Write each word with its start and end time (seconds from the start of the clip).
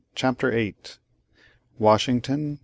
CHAPTER 0.15 0.49
VIII 0.49 0.73
WASHINGTON. 1.77 2.57